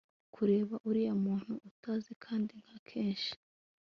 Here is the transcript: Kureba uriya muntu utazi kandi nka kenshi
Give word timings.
Kureba 0.33 0.75
uriya 0.89 1.13
muntu 1.25 1.53
utazi 1.69 2.11
kandi 2.23 2.53
nka 2.63 2.77
kenshi 2.89 3.33